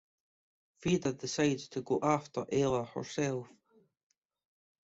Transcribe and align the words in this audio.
Frieda 0.79 1.13
decides 1.13 1.67
to 1.67 1.81
go 1.83 1.99
after 2.01 2.47
Ella 2.51 2.85
herself. 2.85 3.47